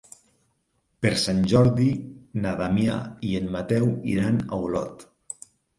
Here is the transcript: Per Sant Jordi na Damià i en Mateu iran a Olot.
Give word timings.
Per 1.05 1.11
Sant 1.25 1.43
Jordi 1.51 1.87
na 2.47 2.55
Damià 2.63 2.99
i 3.33 3.39
en 3.43 3.55
Mateu 3.59 3.89
iran 4.17 4.45
a 4.49 4.65
Olot. 4.69 5.11